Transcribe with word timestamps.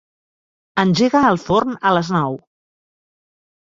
Engega 0.85 1.23
el 1.35 1.39
forn 1.43 1.79
a 1.89 1.95
les 2.01 2.13
nou. 2.19 2.43